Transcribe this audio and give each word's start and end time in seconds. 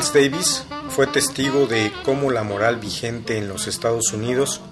Miles 0.00 0.14
Davis 0.14 0.64
fue 0.88 1.06
testigo 1.08 1.66
de 1.66 1.92
cómo 2.06 2.30
la 2.30 2.42
moral 2.42 2.76
vigente 2.76 3.36
en 3.36 3.48
los 3.48 3.66
Estados 3.66 4.14
Unidos 4.14 4.62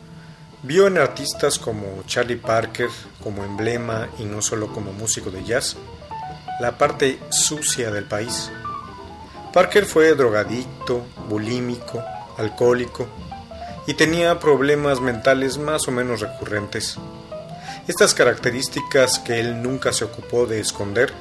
vio 0.62 0.86
en 0.86 0.96
artistas 0.96 1.58
como 1.58 2.02
Charlie 2.06 2.36
Parker 2.36 2.88
como 3.22 3.44
emblema 3.44 4.08
y 4.18 4.24
no 4.24 4.40
solo 4.40 4.72
como 4.72 4.94
músico 4.94 5.30
de 5.30 5.44
jazz, 5.44 5.76
la 6.60 6.78
parte 6.78 7.18
sucia 7.28 7.90
del 7.90 8.04
país. 8.04 8.50
Parker 9.52 9.84
fue 9.84 10.14
drogadicto, 10.14 11.04
bulímico, 11.28 12.02
alcohólico 12.38 13.06
y 13.86 13.92
tenía 13.92 14.40
problemas 14.40 15.02
mentales 15.02 15.58
más 15.58 15.86
o 15.88 15.90
menos 15.90 16.20
recurrentes. 16.20 16.96
Estas 17.86 18.14
características 18.14 19.18
que 19.18 19.40
él 19.40 19.60
nunca 19.60 19.92
se 19.92 20.06
ocupó 20.06 20.46
de 20.46 20.60
esconder 20.60 21.12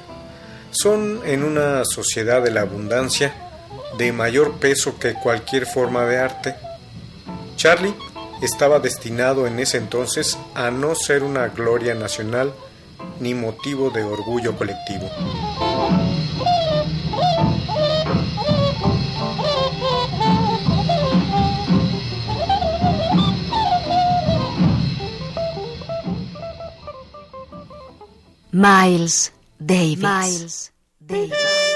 son 0.71 1.19
en 1.25 1.43
una 1.43 1.83
sociedad 1.83 2.41
de 2.41 2.51
la 2.51 2.61
abundancia 2.61 3.46
de 3.97 4.11
mayor 4.11 4.59
peso 4.59 4.97
que 4.99 5.13
cualquier 5.13 5.65
forma 5.65 6.05
de 6.05 6.17
arte. 6.17 6.55
Charlie 7.55 7.93
estaba 8.41 8.79
destinado 8.79 9.47
en 9.47 9.59
ese 9.59 9.77
entonces 9.77 10.37
a 10.53 10.69
no 10.71 10.95
ser 10.95 11.23
una 11.23 11.47
gloria 11.47 11.95
nacional 11.95 12.53
ni 13.19 13.33
motivo 13.33 13.89
de 13.89 14.03
orgullo 14.03 14.55
colectivo. 14.55 15.09
Miles 28.51 29.31
Davis. 29.59 29.99
Miles 29.99 30.73
Davis. 30.99 31.66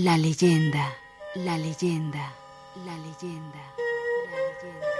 La 0.00 0.16
leyenda, 0.16 0.96
la 1.34 1.58
leyenda, 1.58 2.32
la 2.86 2.96
leyenda, 2.98 3.74
la 4.30 4.38
leyenda. 4.46 4.94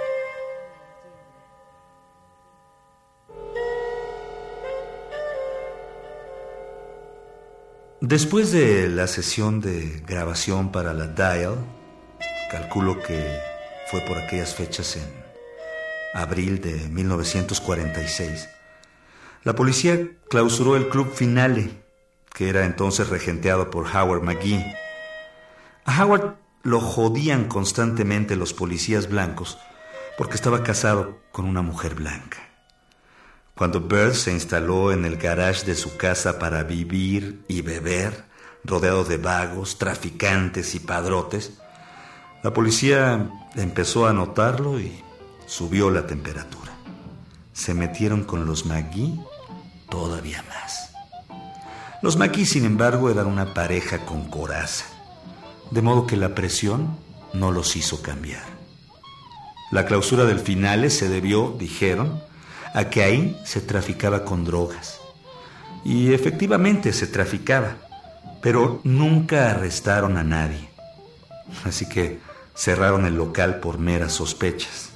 Después 8.01 8.51
de 8.51 8.89
la 8.89 9.07
sesión 9.07 9.61
de 9.61 10.03
grabación 10.05 10.73
para 10.73 10.93
la 10.93 11.07
Dial, 11.07 11.55
calculo 12.51 13.01
que 13.01 13.39
fue 13.89 14.01
por 14.01 14.17
aquellas 14.17 14.53
fechas 14.53 14.97
en 14.97 15.09
abril 16.13 16.59
de 16.59 16.89
1946, 16.89 18.49
la 19.45 19.55
policía 19.55 20.09
clausuró 20.29 20.75
el 20.75 20.89
club 20.89 21.09
Finale, 21.13 21.69
que 22.33 22.49
era 22.49 22.65
entonces 22.65 23.07
regenteado 23.07 23.71
por 23.71 23.85
Howard 23.85 24.23
McGee. 24.23 24.88
A 25.89 26.03
Howard 26.03 26.35
lo 26.61 26.81
jodían 26.81 27.45
constantemente 27.45 28.35
los 28.35 28.53
policías 28.53 29.09
blancos 29.09 29.57
porque 30.19 30.35
estaba 30.35 30.61
casado 30.61 31.17
con 31.31 31.45
una 31.45 31.63
mujer 31.63 31.95
blanca. 31.95 32.37
Cuando 33.55 33.81
Bird 33.81 34.13
se 34.13 34.31
instaló 34.31 34.91
en 34.91 35.03
el 35.03 35.17
garage 35.17 35.65
de 35.65 35.73
su 35.73 35.97
casa 35.97 36.37
para 36.37 36.61
vivir 36.61 37.43
y 37.47 37.63
beber, 37.63 38.25
rodeado 38.63 39.03
de 39.03 39.17
vagos, 39.17 39.79
traficantes 39.79 40.75
y 40.75 40.79
padrotes, 40.79 41.53
la 42.43 42.53
policía 42.53 43.27
empezó 43.55 44.05
a 44.05 44.13
notarlo 44.13 44.79
y 44.79 45.03
subió 45.47 45.89
la 45.89 46.05
temperatura. 46.05 46.71
Se 47.51 47.73
metieron 47.73 48.25
con 48.25 48.45
los 48.45 48.67
McGee 48.67 49.19
todavía 49.89 50.43
más. 50.43 50.91
Los 52.03 52.15
McGee, 52.15 52.45
sin 52.45 52.65
embargo, 52.65 53.09
eran 53.09 53.25
una 53.25 53.55
pareja 53.55 54.05
con 54.05 54.29
coraza, 54.29 54.85
de 55.71 55.81
modo 55.81 56.07
que 56.07 56.17
la 56.17 56.35
presión 56.35 56.97
no 57.33 57.51
los 57.51 57.75
hizo 57.75 58.01
cambiar. 58.01 58.43
La 59.71 59.85
clausura 59.85 60.25
del 60.25 60.39
finale 60.39 60.89
se 60.89 61.09
debió, 61.09 61.55
dijeron, 61.57 62.21
a 62.73 62.85
que 62.89 63.03
ahí 63.03 63.39
se 63.45 63.61
traficaba 63.61 64.25
con 64.25 64.43
drogas. 64.45 64.99
Y 65.85 66.13
efectivamente 66.13 66.91
se 66.91 67.07
traficaba, 67.07 67.77
pero 68.41 68.81
nunca 68.83 69.51
arrestaron 69.51 70.17
a 70.17 70.23
nadie. 70.23 70.69
Así 71.65 71.87
que 71.87 72.19
cerraron 72.55 73.05
el 73.05 73.15
local 73.15 73.59
por 73.59 73.77
meras 73.77 74.13
sospechas. 74.13 74.88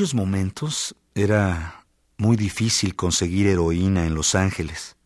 Aquellos 0.00 0.14
momentos 0.14 0.96
era 1.14 1.84
muy 2.16 2.34
difícil 2.34 2.96
conseguir 2.96 3.46
heroína 3.46 4.06
en 4.06 4.14
Los 4.14 4.34
Ángeles. 4.34 4.96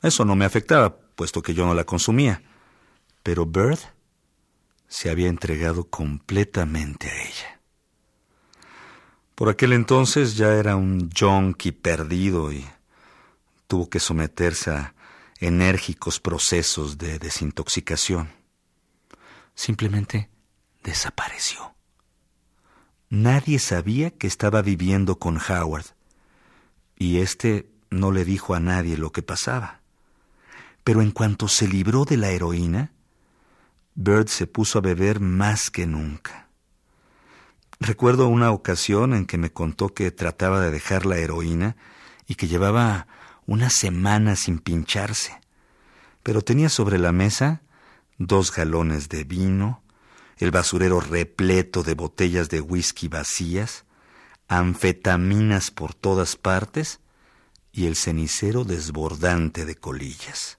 Eso 0.00 0.24
no 0.24 0.36
me 0.36 0.44
afectaba, 0.44 0.96
puesto 0.96 1.42
que 1.42 1.54
yo 1.54 1.66
no 1.66 1.74
la 1.74 1.82
consumía. 1.82 2.40
Pero 3.24 3.46
Bird 3.46 3.80
se 4.86 5.10
había 5.10 5.26
entregado 5.26 5.90
completamente 5.90 7.10
a 7.10 7.20
ella. 7.20 7.60
Por 9.34 9.48
aquel 9.48 9.72
entonces 9.72 10.36
ya 10.36 10.54
era 10.54 10.76
un 10.76 11.10
junkie 11.10 11.72
perdido 11.72 12.52
y 12.52 12.64
tuvo 13.66 13.90
que 13.90 13.98
someterse 13.98 14.70
a 14.70 14.94
enérgicos 15.40 16.20
procesos 16.20 16.96
de 16.96 17.18
desintoxicación. 17.18 18.30
Simplemente 19.56 20.30
desapareció. 20.84 21.75
Nadie 23.08 23.58
sabía 23.58 24.10
que 24.10 24.26
estaba 24.26 24.62
viviendo 24.62 25.18
con 25.18 25.38
Howard, 25.38 25.86
y 26.96 27.18
éste 27.18 27.68
no 27.90 28.10
le 28.10 28.24
dijo 28.24 28.54
a 28.54 28.60
nadie 28.60 28.96
lo 28.96 29.12
que 29.12 29.22
pasaba. 29.22 29.80
Pero 30.82 31.02
en 31.02 31.10
cuanto 31.10 31.48
se 31.48 31.68
libró 31.68 32.04
de 32.04 32.16
la 32.16 32.30
heroína, 32.30 32.92
Bird 33.94 34.28
se 34.28 34.46
puso 34.46 34.78
a 34.78 34.82
beber 34.82 35.20
más 35.20 35.70
que 35.70 35.86
nunca. 35.86 36.48
Recuerdo 37.78 38.28
una 38.28 38.50
ocasión 38.50 39.14
en 39.14 39.26
que 39.26 39.38
me 39.38 39.50
contó 39.50 39.94
que 39.94 40.10
trataba 40.10 40.60
de 40.60 40.70
dejar 40.70 41.06
la 41.06 41.16
heroína 41.16 41.76
y 42.26 42.34
que 42.34 42.48
llevaba 42.48 43.06
una 43.46 43.70
semana 43.70 44.34
sin 44.34 44.58
pincharse, 44.58 45.40
pero 46.22 46.42
tenía 46.42 46.68
sobre 46.68 46.98
la 46.98 47.12
mesa 47.12 47.62
dos 48.18 48.52
galones 48.52 49.08
de 49.08 49.24
vino, 49.24 49.82
el 50.36 50.50
basurero 50.50 51.00
repleto 51.00 51.82
de 51.82 51.94
botellas 51.94 52.48
de 52.48 52.60
whisky 52.60 53.08
vacías, 53.08 53.84
anfetaminas 54.48 55.70
por 55.70 55.94
todas 55.94 56.36
partes 56.36 57.00
y 57.72 57.86
el 57.86 57.96
cenicero 57.96 58.64
desbordante 58.64 59.64
de 59.64 59.76
colillas. 59.76 60.58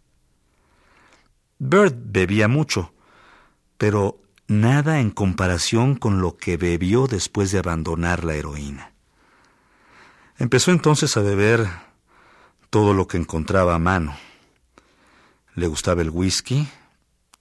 Bird 1.59 1.95
bebía 1.95 2.47
mucho, 2.47 2.93
pero 3.77 4.21
nada 4.47 4.99
en 4.99 5.11
comparación 5.11 5.95
con 5.95 6.21
lo 6.21 6.37
que 6.37 6.57
bebió 6.57 7.07
después 7.07 7.51
de 7.51 7.59
abandonar 7.59 8.23
la 8.23 8.35
heroína. 8.35 8.93
Empezó 10.37 10.71
entonces 10.71 11.17
a 11.17 11.21
beber 11.21 11.67
todo 12.69 12.93
lo 12.93 13.07
que 13.07 13.17
encontraba 13.17 13.75
a 13.75 13.79
mano. 13.79 14.15
Le 15.55 15.67
gustaba 15.67 16.03
el 16.03 16.11
whisky 16.11 16.67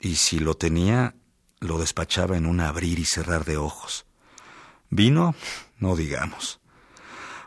y 0.00 0.16
si 0.16 0.38
lo 0.38 0.54
tenía 0.54 1.14
lo 1.60 1.78
despachaba 1.78 2.36
en 2.36 2.46
un 2.46 2.60
abrir 2.60 2.98
y 2.98 3.04
cerrar 3.04 3.44
de 3.44 3.56
ojos. 3.56 4.06
Vino, 4.90 5.34
no 5.78 5.96
digamos. 5.96 6.60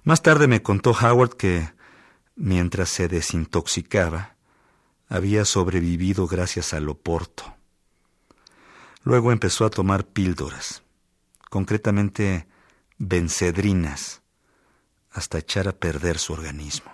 Más 0.04 0.22
tarde 0.22 0.48
me 0.48 0.62
contó 0.62 0.92
Howard 0.92 1.36
que, 1.36 1.72
mientras 2.36 2.90
se 2.90 3.08
desintoxicaba, 3.08 4.36
había 5.08 5.46
sobrevivido 5.46 6.28
gracias 6.28 6.74
al 6.74 6.90
oporto. 6.90 7.56
Luego 9.04 9.32
empezó 9.32 9.66
a 9.66 9.70
tomar 9.70 10.06
píldoras, 10.06 10.84
concretamente 11.50 12.48
bencedrinas, 12.98 14.22
hasta 15.12 15.40
echar 15.40 15.68
a 15.68 15.74
perder 15.74 16.18
su 16.20 16.34
organismo. 16.34 16.92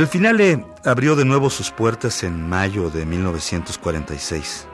El 0.00 0.08
finale 0.08 0.64
abrió 0.86 1.14
de 1.14 1.26
nuevo 1.26 1.50
sus 1.50 1.70
puertas 1.70 2.22
en 2.22 2.48
mayo 2.48 2.88
de 2.88 3.04
1946. 3.04 4.66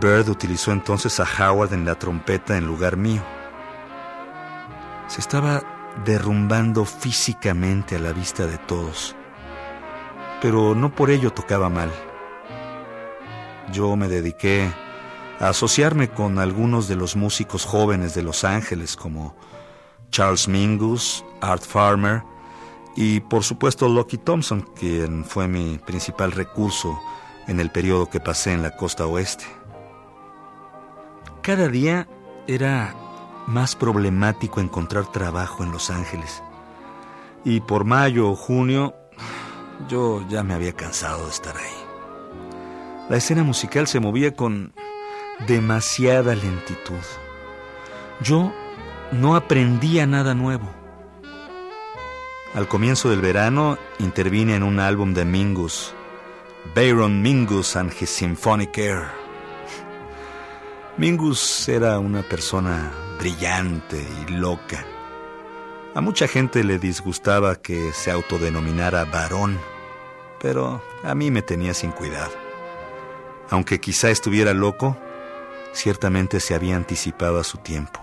Bird 0.00 0.28
utilizó 0.28 0.70
entonces 0.70 1.18
a 1.18 1.24
Howard 1.26 1.74
en 1.74 1.84
la 1.84 1.96
trompeta 1.96 2.56
en 2.56 2.64
lugar 2.64 2.96
mío. 2.96 3.24
Se 5.08 5.20
estaba 5.20 5.64
derrumbando 6.04 6.84
físicamente 6.84 7.96
a 7.96 7.98
la 7.98 8.12
vista 8.12 8.46
de 8.46 8.56
todos, 8.56 9.16
pero 10.40 10.76
no 10.76 10.94
por 10.94 11.10
ello 11.10 11.32
tocaba 11.32 11.68
mal. 11.68 11.90
Yo 13.72 13.96
me 13.96 14.06
dediqué 14.06 14.70
a 15.40 15.48
asociarme 15.48 16.08
con 16.08 16.38
algunos 16.38 16.86
de 16.86 16.94
los 16.94 17.16
músicos 17.16 17.64
jóvenes 17.64 18.14
de 18.14 18.22
Los 18.22 18.44
Ángeles 18.44 18.94
como 18.94 19.34
Charles 20.12 20.46
Mingus, 20.46 21.24
Art 21.40 21.64
Farmer, 21.64 22.22
y 22.96 23.20
por 23.20 23.44
supuesto 23.44 23.88
Lucky 23.88 24.18
Thompson, 24.18 24.62
quien 24.74 25.24
fue 25.24 25.48
mi 25.48 25.78
principal 25.78 26.32
recurso 26.32 26.98
en 27.46 27.60
el 27.60 27.70
periodo 27.70 28.08
que 28.08 28.20
pasé 28.20 28.52
en 28.52 28.62
la 28.62 28.76
costa 28.76 29.06
oeste. 29.06 29.44
Cada 31.42 31.68
día 31.68 32.06
era 32.46 32.94
más 33.46 33.74
problemático 33.74 34.60
encontrar 34.60 35.10
trabajo 35.10 35.64
en 35.64 35.72
Los 35.72 35.90
Ángeles. 35.90 36.42
Y 37.44 37.60
por 37.60 37.84
mayo 37.84 38.30
o 38.30 38.36
junio 38.36 38.94
yo 39.88 40.24
ya 40.28 40.42
me 40.42 40.54
había 40.54 40.72
cansado 40.72 41.24
de 41.24 41.30
estar 41.30 41.56
ahí. 41.56 41.82
La 43.08 43.16
escena 43.16 43.42
musical 43.42 43.88
se 43.88 44.00
movía 44.00 44.34
con 44.36 44.72
demasiada 45.46 46.34
lentitud. 46.34 47.02
Yo 48.20 48.52
no 49.10 49.34
aprendía 49.34 50.06
nada 50.06 50.34
nuevo. 50.34 50.81
Al 52.54 52.68
comienzo 52.68 53.08
del 53.08 53.22
verano 53.22 53.78
intervine 53.98 54.54
en 54.54 54.62
un 54.62 54.78
álbum 54.78 55.14
de 55.14 55.24
Mingus, 55.24 55.94
Bayron 56.74 57.22
Mingus 57.22 57.76
and 57.76 57.90
his 57.98 58.10
Symphonic 58.10 58.76
Air. 58.76 59.06
Mingus 60.98 61.66
era 61.70 61.98
una 61.98 62.22
persona 62.22 62.92
brillante 63.18 64.06
y 64.26 64.32
loca. 64.32 64.84
A 65.94 66.02
mucha 66.02 66.28
gente 66.28 66.62
le 66.62 66.78
disgustaba 66.78 67.56
que 67.56 67.90
se 67.94 68.10
autodenominara 68.10 69.06
varón, 69.06 69.58
pero 70.38 70.82
a 71.04 71.14
mí 71.14 71.30
me 71.30 71.40
tenía 71.40 71.72
sin 71.72 71.90
cuidado. 71.90 72.32
Aunque 73.48 73.80
quizá 73.80 74.10
estuviera 74.10 74.52
loco, 74.52 74.98
ciertamente 75.72 76.38
se 76.38 76.54
había 76.54 76.76
anticipado 76.76 77.40
a 77.40 77.44
su 77.44 77.56
tiempo. 77.56 78.00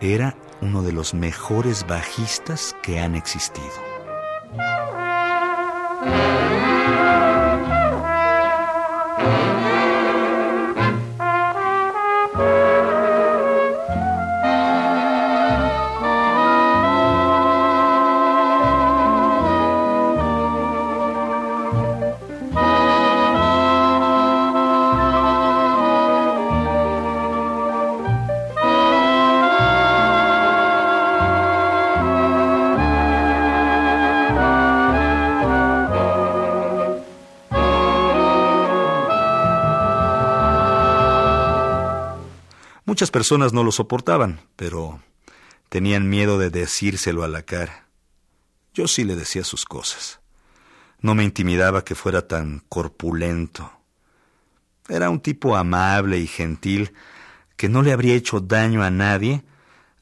Era 0.00 0.36
uno 0.62 0.82
de 0.82 0.92
los 0.92 1.14
mejores 1.14 1.86
bajistas 1.86 2.76
que 2.82 3.00
han 3.00 3.14
existido. 3.14 3.66
Muchas 43.00 43.12
personas 43.12 43.54
no 43.54 43.64
lo 43.64 43.72
soportaban, 43.72 44.42
pero 44.56 45.00
tenían 45.70 46.10
miedo 46.10 46.38
de 46.38 46.50
decírselo 46.50 47.24
a 47.24 47.28
la 47.28 47.40
cara. 47.40 47.86
Yo 48.74 48.88
sí 48.88 49.04
le 49.04 49.16
decía 49.16 49.42
sus 49.42 49.64
cosas. 49.64 50.20
No 51.00 51.14
me 51.14 51.24
intimidaba 51.24 51.82
que 51.82 51.94
fuera 51.94 52.28
tan 52.28 52.62
corpulento. 52.68 53.72
Era 54.86 55.08
un 55.08 55.20
tipo 55.20 55.56
amable 55.56 56.18
y 56.18 56.26
gentil 56.26 56.92
que 57.56 57.70
no 57.70 57.80
le 57.80 57.92
habría 57.92 58.12
hecho 58.12 58.38
daño 58.38 58.82
a 58.82 58.90
nadie, 58.90 59.44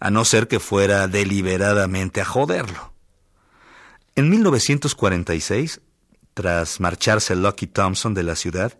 a 0.00 0.11
no 0.11 0.25
ser 0.25 0.49
que 0.49 0.59
fuera 0.59 1.07
deliberadamente 1.07 2.21
a 2.21 2.25
joderlo. 2.25 2.93
En 4.17 4.28
1946, 4.28 5.83
tras 6.35 6.81
marcharse 6.81 7.37
Lucky 7.37 7.69
Thompson 7.69 8.12
de 8.12 8.25
la 8.25 8.35
ciudad, 8.35 8.76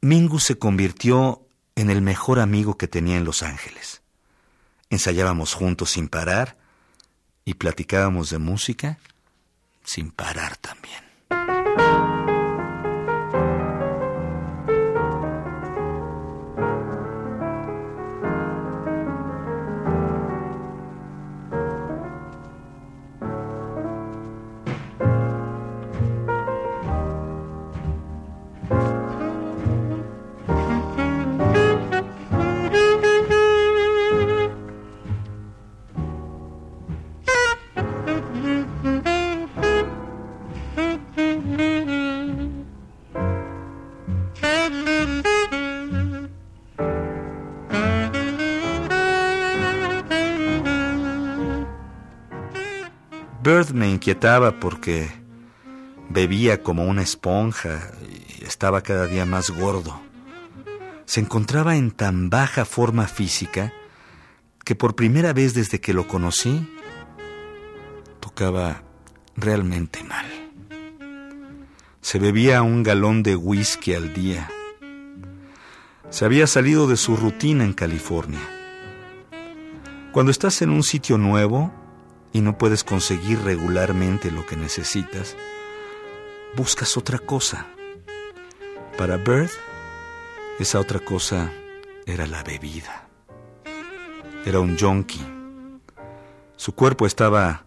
Mingus 0.00 0.42
se 0.42 0.58
convirtió 0.58 1.46
en 1.76 1.90
el 1.90 2.02
mejor 2.02 2.40
amigo 2.40 2.76
que 2.76 2.88
tenía 2.88 3.16
en 3.16 3.24
Los 3.24 3.42
Ángeles. 3.42 4.02
Ensayábamos 4.90 5.54
juntos 5.54 5.90
sin 5.90 6.08
parar 6.08 6.56
y 7.44 7.54
platicábamos 7.54 8.30
de 8.30 8.38
música 8.38 8.98
sin 9.84 10.10
parar 10.10 10.56
también. 10.56 11.01
Bird 53.52 53.72
me 53.74 53.90
inquietaba 53.90 54.58
porque 54.60 55.10
bebía 56.08 56.62
como 56.62 56.86
una 56.86 57.02
esponja 57.02 57.92
y 58.00 58.44
estaba 58.46 58.80
cada 58.80 59.06
día 59.06 59.26
más 59.26 59.50
gordo. 59.50 60.00
Se 61.04 61.20
encontraba 61.20 61.76
en 61.76 61.90
tan 61.90 62.30
baja 62.30 62.64
forma 62.64 63.06
física 63.06 63.70
que 64.64 64.74
por 64.74 64.94
primera 64.94 65.34
vez 65.34 65.52
desde 65.52 65.82
que 65.82 65.92
lo 65.92 66.08
conocí, 66.08 66.66
tocaba 68.20 68.84
realmente 69.36 70.02
mal. 70.02 70.24
Se 72.00 72.18
bebía 72.18 72.62
un 72.62 72.82
galón 72.82 73.22
de 73.22 73.36
whisky 73.36 73.92
al 73.92 74.14
día. 74.14 74.50
Se 76.08 76.24
había 76.24 76.46
salido 76.46 76.86
de 76.86 76.96
su 76.96 77.16
rutina 77.16 77.64
en 77.64 77.74
California. 77.74 78.48
Cuando 80.10 80.30
estás 80.32 80.62
en 80.62 80.70
un 80.70 80.82
sitio 80.82 81.18
nuevo, 81.18 81.81
y 82.32 82.40
no 82.40 82.56
puedes 82.56 82.84
conseguir 82.84 83.40
regularmente 83.42 84.30
lo 84.30 84.46
que 84.46 84.56
necesitas, 84.56 85.36
buscas 86.56 86.96
otra 86.96 87.18
cosa. 87.18 87.66
Para 88.96 89.16
Bird, 89.16 89.50
esa 90.58 90.80
otra 90.80 90.98
cosa 90.98 91.50
era 92.06 92.26
la 92.26 92.42
bebida. 92.42 93.08
Era 94.44 94.60
un 94.60 94.78
junkie. 94.78 95.24
Su 96.56 96.74
cuerpo 96.74 97.06
estaba 97.06 97.64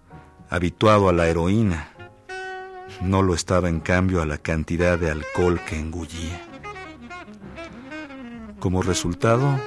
habituado 0.49 1.09
a 1.09 1.13
la 1.13 1.27
heroína. 1.27 1.91
No 3.01 3.21
lo 3.21 3.33
estaba 3.33 3.69
en 3.69 3.79
cambio 3.79 4.21
a 4.21 4.25
la 4.25 4.37
cantidad 4.37 4.97
de 4.97 5.11
alcohol 5.11 5.59
que 5.67 5.77
engullía. 5.77 6.41
Como 8.59 8.81
resultado, 8.81 9.59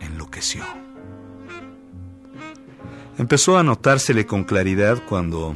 enloqueció. 0.00 0.79
Empezó 3.20 3.58
a 3.58 3.62
notársele 3.62 4.24
con 4.24 4.44
claridad 4.44 5.02
cuando 5.06 5.54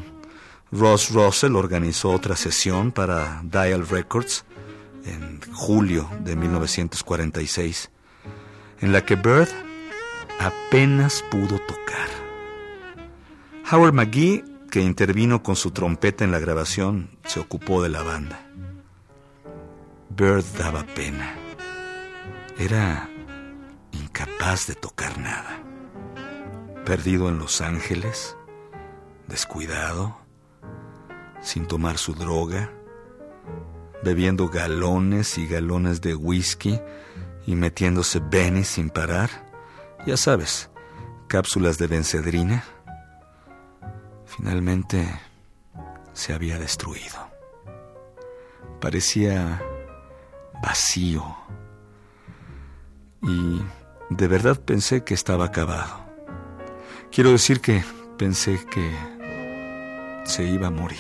Ross 0.71 1.09
Russell 1.09 1.57
organizó 1.57 2.11
otra 2.11 2.37
sesión 2.37 2.93
para 2.93 3.41
Dial 3.43 3.89
Records 3.89 4.45
en 5.07 5.41
julio 5.55 6.07
de 6.21 6.37
1946, 6.37 7.91
en 8.83 8.93
la 8.93 9.07
que 9.07 9.17
Bird 9.17 9.49
apenas 10.39 11.25
pudo 11.31 11.59
tocar. 11.59 12.07
Howard 13.73 13.95
McGee, 13.95 14.45
que 14.71 14.83
intervino 14.83 15.43
con 15.43 15.57
su 15.57 15.71
trompeta 15.71 16.23
en 16.23 16.33
la 16.33 16.41
grabación, 16.41 17.17
se 17.25 17.41
ocupó 17.41 17.83
de 17.83 17.89
la 17.89 18.03
banda. 18.03 18.47
Bird 20.11 20.45
daba 20.59 20.85
pena. 20.85 21.35
Era 22.59 23.09
incapaz 23.93 24.67
de 24.67 24.75
tocar 24.75 25.17
nada. 25.17 25.65
Perdido 26.85 27.31
en 27.31 27.39
Los 27.39 27.63
Ángeles, 27.63 28.37
descuidado, 29.27 30.19
sin 31.41 31.67
tomar 31.67 31.97
su 31.97 32.15
droga, 32.15 32.71
bebiendo 34.03 34.49
galones 34.49 35.39
y 35.39 35.47
galones 35.47 36.03
de 36.03 36.15
whisky 36.15 36.79
y 37.47 37.55
metiéndose 37.55 38.21
Benny 38.21 38.65
sin 38.65 38.91
parar. 38.91 39.31
Ya 40.07 40.19
sabes, 40.19 40.71
cápsulas 41.27 41.79
de 41.79 41.87
bencedrina. 41.87 42.65
Finalmente 44.27 45.09
se 46.13 46.35
había 46.35 46.59
destruido. 46.59 47.31
Parecía 48.81 49.63
vacío. 50.63 51.25
Y 53.23 53.63
de 54.11 54.29
verdad 54.29 54.61
pensé 54.61 55.03
que 55.03 55.15
estaba 55.15 55.47
acabado. 55.47 56.04
Quiero 57.15 57.31
decir 57.31 57.61
que 57.61 57.81
pensé 58.19 58.59
que 58.73 58.91
se 60.25 60.43
iba 60.43 60.67
a 60.67 60.71
morir. 60.71 60.99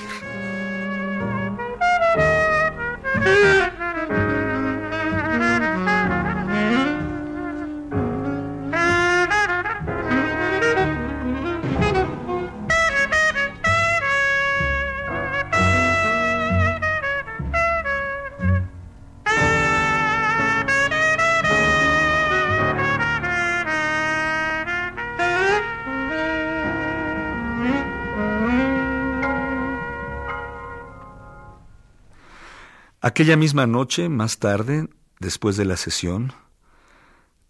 Aquella 33.06 33.36
misma 33.36 33.66
noche, 33.66 34.08
más 34.08 34.38
tarde, 34.38 34.88
después 35.20 35.58
de 35.58 35.66
la 35.66 35.76
sesión, 35.76 36.32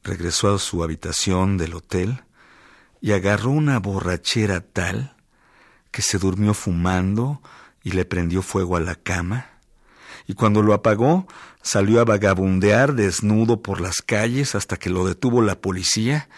regresó 0.02 0.52
a 0.52 0.58
su 0.58 0.82
habitación 0.82 1.58
del 1.58 1.74
hotel 1.74 2.24
y 3.00 3.12
agarró 3.12 3.50
una 3.50 3.78
borrachera 3.78 4.62
tal 4.62 5.14
que 5.92 6.02
se 6.02 6.18
durmió 6.18 6.54
fumando 6.54 7.40
y 7.84 7.92
le 7.92 8.04
prendió 8.04 8.42
fuego 8.42 8.76
a 8.76 8.80
la 8.80 8.96
cama, 8.96 9.46
y 10.26 10.34
cuando 10.34 10.60
lo 10.60 10.74
apagó 10.74 11.28
salió 11.62 12.00
a 12.00 12.04
vagabundear 12.04 12.94
desnudo 12.94 13.62
por 13.62 13.80
las 13.80 14.02
calles 14.04 14.56
hasta 14.56 14.76
que 14.76 14.90
lo 14.90 15.06
detuvo 15.06 15.40
la 15.40 15.60
policía. 15.60 16.28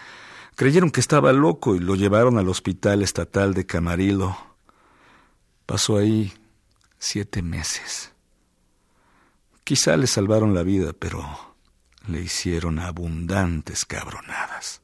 Creyeron 0.55 0.91
que 0.91 0.99
estaba 0.99 1.33
loco 1.33 1.75
y 1.75 1.79
lo 1.79 1.95
llevaron 1.95 2.37
al 2.37 2.49
hospital 2.49 3.01
estatal 3.01 3.55
de 3.55 3.65
Camarillo. 3.65 4.37
Pasó 5.65 5.97
ahí 5.97 6.35
siete 6.99 7.41
meses. 7.41 8.11
Quizá 9.67 9.97
le 9.97 10.07
salvaron 10.07 10.55
la 10.55 10.63
vida, 10.63 10.93
pero 10.97 11.57
le 12.07 12.21
hicieron 12.21 12.79
abundantes 12.79 13.83
cabronadas. 13.83 14.81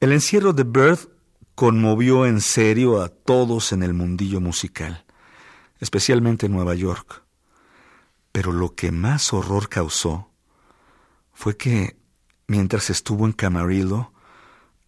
El 0.00 0.10
encierro 0.10 0.52
de 0.52 0.64
Bird 0.64 0.98
conmovió 1.54 2.26
en 2.26 2.40
serio 2.40 3.00
a 3.00 3.10
todos 3.10 3.70
en 3.70 3.84
el 3.84 3.94
mundillo 3.94 4.40
musical, 4.40 5.04
especialmente 5.78 6.46
en 6.46 6.52
Nueva 6.52 6.74
York. 6.74 7.22
Pero 8.32 8.50
lo 8.50 8.74
que 8.74 8.90
más 8.90 9.32
horror 9.32 9.68
causó 9.68 10.32
fue 11.32 11.56
que, 11.56 11.96
mientras 12.48 12.90
estuvo 12.90 13.24
en 13.24 13.30
Camarillo, 13.34 14.12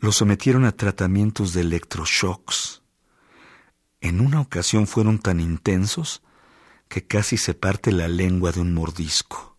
lo 0.01 0.11
sometieron 0.11 0.65
a 0.65 0.73
tratamientos 0.73 1.53
de 1.53 1.61
electroshocks. 1.61 2.83
En 4.01 4.21
una 4.21 4.41
ocasión 4.41 4.89
fueron 4.89 5.21
tan 5.21 5.39
intensos 5.39 6.25
que 6.91 7.07
casi 7.07 7.37
se 7.37 7.55
parte 7.55 7.93
la 7.93 8.09
lengua 8.09 8.51
de 8.51 8.61
un 8.61 8.75
mordisco. 8.75 9.50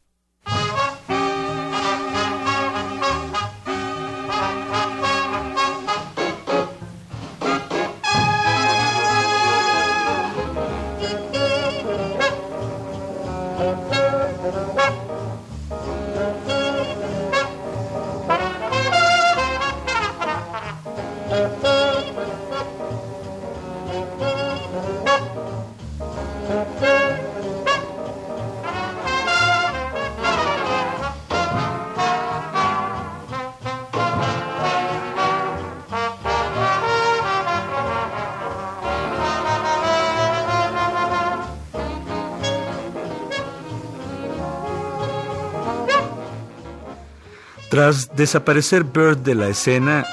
Tras 47.72 48.14
desaparecer 48.18 48.84
Bird 48.84 49.20
de 49.20 49.34
la 49.34 49.48
escena, 49.48 50.06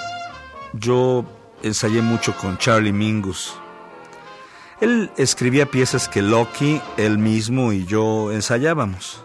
yo 0.74 1.24
ensayé 1.64 2.02
mucho 2.02 2.36
con 2.36 2.56
Charlie 2.56 2.92
Mingus. 2.92 3.52
Él 4.80 5.10
escribía 5.16 5.66
piezas 5.66 6.08
que 6.08 6.22
Loki, 6.22 6.80
él 6.96 7.18
mismo 7.18 7.72
y 7.72 7.84
yo 7.84 8.30
ensayábamos. 8.30 9.24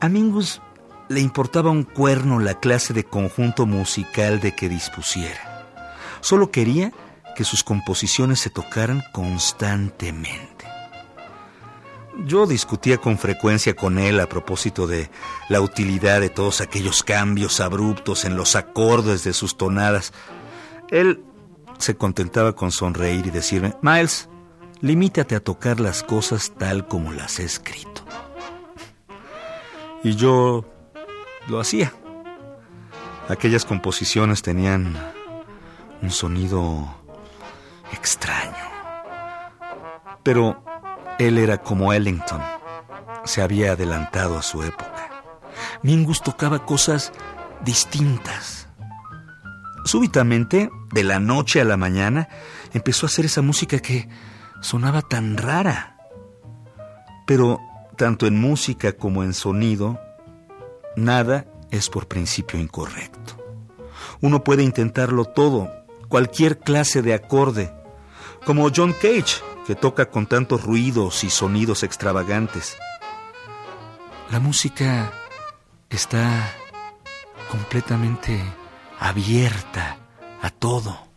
A 0.00 0.08
Mingus 0.08 0.60
le 1.08 1.20
importaba 1.20 1.70
un 1.70 1.84
cuerno 1.84 2.40
la 2.40 2.58
clase 2.58 2.92
de 2.92 3.04
conjunto 3.04 3.66
musical 3.66 4.40
de 4.40 4.56
que 4.56 4.68
dispusiera. 4.68 5.68
Solo 6.20 6.50
quería 6.50 6.92
que 7.36 7.44
sus 7.44 7.62
composiciones 7.62 8.40
se 8.40 8.50
tocaran 8.50 9.04
constantemente. 9.12 10.57
Yo 12.24 12.46
discutía 12.46 12.98
con 12.98 13.16
frecuencia 13.16 13.74
con 13.76 13.98
él 13.98 14.18
a 14.18 14.28
propósito 14.28 14.88
de 14.88 15.08
la 15.48 15.60
utilidad 15.60 16.20
de 16.20 16.30
todos 16.30 16.60
aquellos 16.60 17.04
cambios 17.04 17.60
abruptos 17.60 18.24
en 18.24 18.36
los 18.36 18.56
acordes 18.56 19.22
de 19.22 19.32
sus 19.32 19.56
tonadas. 19.56 20.12
Él 20.90 21.22
se 21.78 21.96
contentaba 21.96 22.54
con 22.54 22.72
sonreír 22.72 23.26
y 23.26 23.30
decirme, 23.30 23.76
Miles, 23.82 24.28
limítate 24.80 25.36
a 25.36 25.40
tocar 25.40 25.78
las 25.78 26.02
cosas 26.02 26.52
tal 26.58 26.88
como 26.88 27.12
las 27.12 27.38
he 27.38 27.44
escrito. 27.44 28.02
Y 30.02 30.16
yo 30.16 30.64
lo 31.46 31.60
hacía. 31.60 31.92
Aquellas 33.28 33.64
composiciones 33.64 34.42
tenían 34.42 34.96
un 36.02 36.10
sonido 36.10 36.96
extraño. 37.92 38.56
Pero 40.24 40.64
él 41.18 41.38
era 41.38 41.58
como 41.58 41.92
Ellington. 41.92 42.40
Se 43.24 43.42
había 43.42 43.72
adelantado 43.72 44.38
a 44.38 44.42
su 44.42 44.62
época. 44.62 45.24
Mingus 45.82 46.22
tocaba 46.22 46.64
cosas 46.64 47.12
distintas. 47.64 48.68
Súbitamente, 49.84 50.70
de 50.92 51.04
la 51.04 51.18
noche 51.18 51.60
a 51.60 51.64
la 51.64 51.76
mañana, 51.76 52.28
empezó 52.72 53.06
a 53.06 53.08
hacer 53.08 53.24
esa 53.24 53.42
música 53.42 53.78
que 53.78 54.08
sonaba 54.60 55.02
tan 55.02 55.36
rara. 55.36 55.96
Pero 57.26 57.60
tanto 57.96 58.26
en 58.26 58.40
música 58.40 58.92
como 58.92 59.22
en 59.22 59.34
sonido, 59.34 59.98
nada 60.96 61.46
es 61.70 61.88
por 61.90 62.06
principio 62.06 62.58
incorrecto. 62.58 63.36
Uno 64.20 64.44
puede 64.44 64.62
intentarlo 64.62 65.24
todo, 65.24 65.70
cualquier 66.08 66.58
clase 66.58 67.02
de 67.02 67.14
acorde, 67.14 67.72
como 68.44 68.70
John 68.74 68.92
Cage, 68.92 69.42
que 69.68 69.76
toca 69.76 70.08
con 70.08 70.24
tantos 70.24 70.64
ruidos 70.64 71.24
y 71.24 71.28
sonidos 71.28 71.82
extravagantes. 71.82 72.78
La 74.30 74.40
música 74.40 75.12
está 75.90 76.54
completamente 77.50 78.42
abierta 78.98 79.98
a 80.40 80.48
todo. 80.48 81.07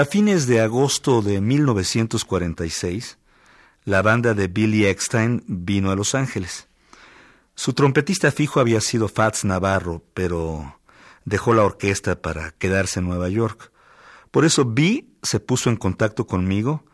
A 0.00 0.06
fines 0.06 0.46
de 0.46 0.62
agosto 0.62 1.20
de 1.20 1.42
1946, 1.42 3.18
la 3.84 4.00
banda 4.00 4.32
de 4.32 4.48
Billy 4.48 4.86
Eckstein 4.86 5.44
vino 5.46 5.90
a 5.90 5.94
Los 5.94 6.14
Ángeles. 6.14 6.68
Su 7.54 7.74
trompetista 7.74 8.32
fijo 8.32 8.60
había 8.60 8.80
sido 8.80 9.08
Fats 9.08 9.44
Navarro, 9.44 10.02
pero 10.14 10.80
dejó 11.26 11.52
la 11.52 11.64
orquesta 11.64 12.22
para 12.22 12.52
quedarse 12.52 13.00
en 13.00 13.08
Nueva 13.08 13.28
York. 13.28 13.72
Por 14.30 14.46
eso 14.46 14.64
B 14.64 15.06
se 15.22 15.38
puso 15.38 15.68
en 15.68 15.76
contacto 15.76 16.26
conmigo 16.26 16.86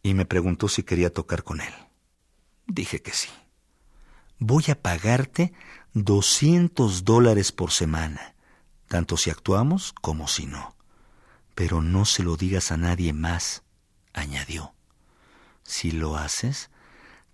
y 0.00 0.14
me 0.14 0.24
preguntó 0.24 0.68
si 0.68 0.84
quería 0.84 1.12
tocar 1.12 1.42
con 1.42 1.62
él. 1.62 1.74
Dije 2.68 3.02
que 3.02 3.10
sí. 3.10 3.30
Voy 4.38 4.66
a 4.68 4.80
pagarte 4.80 5.52
200 5.94 7.04
dólares 7.04 7.50
por 7.50 7.72
semana, 7.72 8.36
tanto 8.86 9.16
si 9.16 9.30
actuamos 9.30 9.92
como 10.00 10.28
si 10.28 10.46
no. 10.46 10.76
Pero 11.54 11.82
no 11.82 12.04
se 12.04 12.22
lo 12.22 12.36
digas 12.36 12.72
a 12.72 12.76
nadie 12.76 13.12
más, 13.12 13.62
añadió. 14.12 14.74
Si 15.62 15.90
lo 15.90 16.16
haces, 16.16 16.70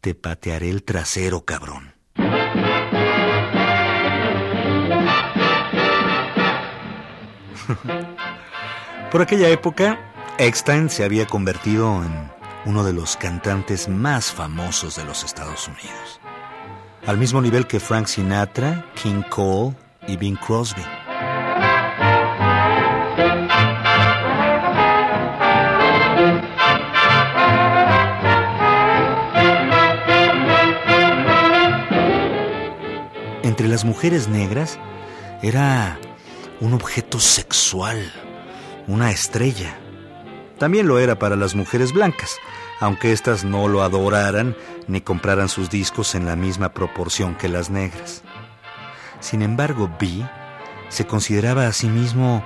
te 0.01 0.15
patearé 0.15 0.71
el 0.71 0.83
trasero, 0.85 1.45
cabrón. 1.45 1.95
Por 9.11 9.23
aquella 9.23 9.49
época, 9.49 9.99
Eckstein 10.39 10.91
se 10.91 11.05
había 11.05 11.27
convertido 11.27 12.05
en 12.05 12.31
uno 12.65 12.85
de 12.85 12.93
los 12.93 13.17
cantantes 13.17 13.89
más 13.89 14.31
famosos 14.33 14.97
de 14.97 15.05
los 15.05 15.25
Estados 15.25 15.67
Unidos, 15.69 16.21
al 17.07 17.19
mismo 17.19 17.41
nivel 17.41 17.67
que 17.67 17.81
Frank 17.81 18.07
Sinatra, 18.07 18.85
King 18.95 19.23
Cole 19.31 19.75
y 20.07 20.17
Bing 20.17 20.37
Crosby. 20.37 20.98
Entre 33.59 33.73
las 33.73 33.85
mujeres 33.85 34.29
negras 34.29 34.79
era 35.43 35.99
un 36.61 36.75
objeto 36.75 37.19
sexual, 37.19 37.99
una 38.87 39.11
estrella. 39.11 39.77
También 40.61 40.87
lo 40.87 41.01
era 41.01 41.19
para 41.19 41.35
las 41.35 41.57
mujeres 41.57 41.93
blancas, 41.93 42.37
aunque 42.79 43.11
éstas 43.11 43.43
no 43.43 43.67
lo 43.67 43.83
adoraran 43.83 44.57
ni 44.87 45.01
compraran 45.01 45.49
sus 45.49 45.71
discos 45.71 46.15
en 46.15 46.25
la 46.25 46.37
misma 46.37 46.69
proporción 46.69 47.35
que 47.35 47.49
las 47.49 47.69
negras. 47.69 48.23
Sin 49.19 49.43
embargo, 49.43 49.91
B 49.99 50.25
se 50.89 51.09
consideraba 51.09 51.67
a 51.67 51.73
sí 51.73 51.89
mismo 51.89 52.45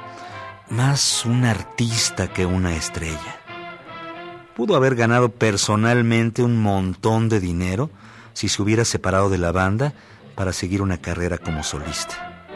más 0.71 1.27
un 1.27 1.45
artista 1.45 2.33
que 2.33 2.47
una 2.47 2.75
estrella. 2.75 3.37
Pudo 4.57 4.77
haber 4.77 4.95
ganado 4.95 5.29
personalmente 5.29 6.43
un 6.43 6.57
montón 6.63 7.29
de 7.29 7.39
dinero 7.39 7.91
si 8.33 8.49
se 8.49 8.63
hubiera 8.63 8.87
separado 8.87 9.29
de 9.29 9.37
la 9.37 9.53
banda 9.53 9.93
para 10.35 10.53
seguir 10.53 10.83
una 10.83 10.99
carrera 10.99 11.39
como 11.39 11.63
solista. 11.63 12.47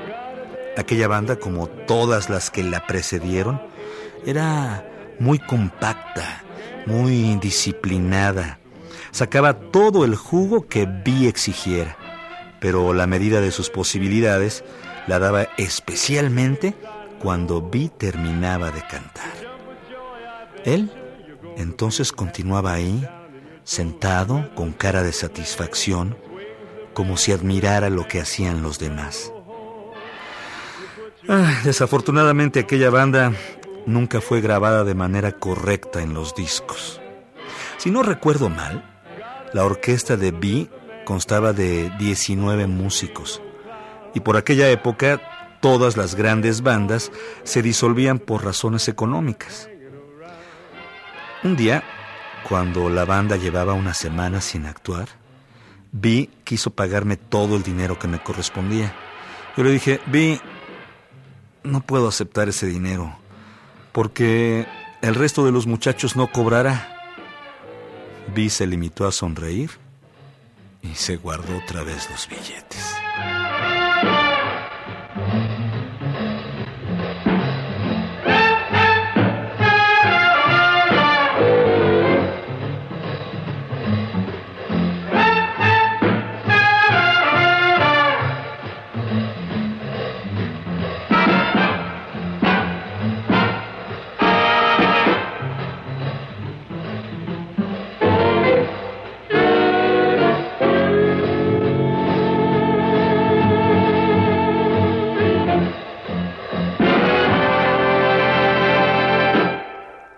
Aquella 0.77 1.09
banda, 1.09 1.37
como 1.37 1.69
todas 1.69 2.29
las 2.29 2.51
que 2.51 2.63
la 2.63 2.87
precedieron, 2.87 3.61
era 4.27 4.87
muy 5.19 5.39
compacta, 5.39 6.43
muy 6.87 7.37
disciplinada. 7.37 8.59
Sacaba 9.11 9.55
todo 9.55 10.05
el 10.05 10.17
jugo 10.17 10.69
que 10.69 10.87
Vi 10.87 11.27
exigiera, 11.27 11.97
pero 12.61 12.93
la 12.93 13.07
medida 13.07 13.41
de 13.41 13.53
sus 13.53 13.71
posibilidades 13.71 14.65
la 15.07 15.19
daba 15.19 15.49
especialmente 15.57 16.75
cuando 17.21 17.63
Vi 17.63 17.89
terminaba 17.89 18.71
de 18.71 18.83
cantar. 18.83 19.33
Él 20.65 20.91
entonces 21.57 22.13
continuaba 22.13 22.75
ahí, 22.75 23.09
sentado, 23.65 24.51
con 24.55 24.73
cara 24.73 25.03
de 25.03 25.13
satisfacción, 25.13 26.19
como 26.97 27.19
si 27.19 27.31
admirara 27.31 27.91
lo 27.91 28.09
que 28.09 28.23
hacían 28.23 28.63
los 28.63 28.79
demás. 28.79 29.31
Ah, 31.29 31.61
desafortunadamente 31.63 32.61
aquella 32.61 32.89
banda 32.89 33.35
nunca 33.85 34.23
fue 34.23 34.41
grabada 34.41 34.83
de 34.83 34.95
manera 34.95 35.33
correcta 35.33 36.01
en 36.01 36.15
los 36.15 36.35
discos. 36.35 36.99
Si 37.77 37.91
no 37.91 38.03
recuerdo 38.03 38.49
mal, 38.49 38.83
la 39.53 39.67
orquesta 39.67 40.17
de 40.17 40.31
B 40.31 40.71
constaba 41.05 41.53
de 41.53 41.93
19 41.99 42.67
músicos 42.67 43.43
y 44.15 44.21
por 44.21 44.39
aquella 44.39 44.71
época 44.71 45.21
todas 45.61 45.99
las 45.99 46.15
grandes 46.15 46.63
bandas 46.63 47.13
se 47.45 47.61
disolvían 47.61 48.19
por 48.19 48.43
razones 48.43 48.89
económicas. 48.89 49.69
Un 51.45 51.57
día, 51.57 51.85
cuando 52.49 52.89
la 52.89 53.05
banda 53.05 53.37
llevaba 53.37 53.75
una 53.75 53.93
semana 53.93 54.41
sin 54.41 54.65
actuar, 54.65 55.26
Vi 55.93 56.31
quiso 56.45 56.71
pagarme 56.71 57.17
todo 57.17 57.57
el 57.57 57.63
dinero 57.63 57.99
que 57.99 58.09
me 58.09 58.23
correspondía. 58.23 58.95
Yo 59.57 59.65
le 59.65 59.71
dije, 59.71 60.01
Vi, 60.07 60.41
no 61.63 61.81
puedo 61.81 62.09
aceptar 62.09 62.49
ese 62.49 62.67
dinero, 62.67 63.17
porque 63.93 64.67
el 65.03 65.15
resto 65.15 65.45
de 65.45 65.53
los 65.53 65.67
muchachos 65.67 66.17
no 66.17 66.31
cobrará. 66.31 66.93
Vi 68.35 68.51
se 68.51 68.67
limitó 68.67 69.07
a 69.07 69.13
sonreír 69.13 69.71
y 70.83 70.95
se 70.95 71.17
guardó 71.17 71.57
otra 71.59 71.83
vez 71.83 72.09
los 72.11 72.29
billetes. 72.29 72.96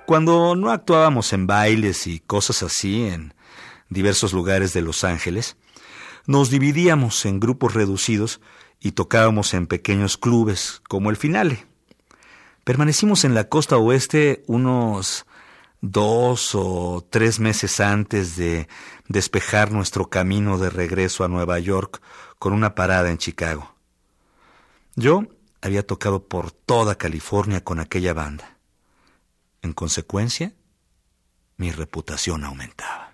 Cuando 0.09 0.57
no 0.57 0.71
actuábamos 0.71 1.35
en 1.35 1.47
bailes 1.47 2.07
y 2.07 2.21
cosas 2.21 2.63
así 2.63 3.05
en 3.05 3.35
diversos 3.91 4.33
lugares 4.33 4.73
de 4.73 4.81
Los 4.81 5.05
Ángeles, 5.05 5.59
nos 6.27 6.49
dividíamos 6.49 7.27
en 7.27 7.39
grupos 7.39 7.75
reducidos 7.75 8.41
y 8.81 8.93
tocábamos 8.93 9.53
en 9.53 9.67
pequeños 9.67 10.17
clubes 10.17 10.81
como 10.89 11.11
el 11.11 11.17
Finale. 11.19 11.67
Permanecimos 12.65 13.25
en 13.25 13.35
la 13.35 13.51
costa 13.51 13.77
oeste 13.77 14.45
unos 14.47 15.27
dos 15.83 16.55
o 16.55 17.07
tres 17.11 17.39
meses 17.39 17.79
antes 17.79 18.35
de 18.37 18.67
despejar 19.09 19.73
nuestro 19.73 20.09
camino 20.09 20.57
de 20.57 20.71
regreso 20.71 21.23
a 21.23 21.29
Nueva 21.29 21.59
York 21.59 22.01
con 22.39 22.55
una 22.55 22.75
parada 22.75 23.11
en 23.11 23.19
Chicago. 23.19 23.75
Yo 24.97 25.25
había 25.61 25.87
tocado 25.87 26.27
por 26.29 26.51
toda 26.51 26.95
California 26.95 27.63
con 27.63 27.79
aquella 27.79 28.15
banda. 28.15 28.58
En 29.69 29.75
consecuencia, 29.75 30.55
mi 31.59 31.71
reputación 31.71 32.43
aumentaba. 32.43 33.13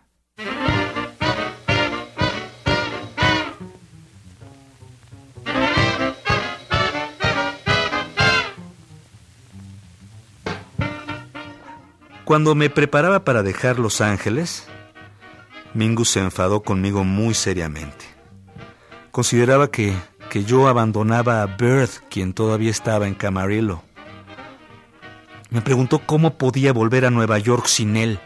Cuando 12.25 12.55
me 12.55 12.71
preparaba 12.71 13.25
para 13.25 13.43
dejar 13.43 13.81
Los 13.81 14.01
Ángeles, 14.01 14.69
Mingus 15.75 16.11
se 16.11 16.21
enfadó 16.21 16.63
conmigo 16.63 17.03
muy 17.03 17.35
seriamente. 17.35 18.05
Consideraba 19.11 19.73
que, 19.73 19.93
que 20.31 20.45
yo 20.45 20.69
abandonaba 20.69 21.43
a 21.43 21.47
Bird, 21.47 21.91
quien 22.09 22.33
todavía 22.33 22.71
estaba 22.71 23.09
en 23.09 23.17
Camarillo. 23.17 23.83
Me 25.55 25.61
preguntó 25.63 26.01
cómo 26.05 26.37
podía 26.37 26.73
volver 26.73 27.05
a 27.05 27.11
Nueva 27.11 27.39
York 27.39 27.67
sin 27.67 27.97
él. 27.97 28.19